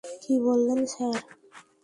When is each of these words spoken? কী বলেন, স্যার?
কী 0.23 0.33
বলেন, 0.45 0.79
স্যার? 0.93 1.17